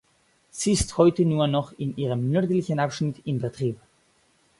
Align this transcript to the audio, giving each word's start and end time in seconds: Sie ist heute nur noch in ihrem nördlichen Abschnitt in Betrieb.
Sie 0.49 0.71
ist 0.71 0.97
heute 0.97 1.25
nur 1.25 1.45
noch 1.45 1.73
in 1.73 1.95
ihrem 1.95 2.31
nördlichen 2.31 2.79
Abschnitt 2.79 3.17
in 3.23 3.37
Betrieb. 3.37 3.77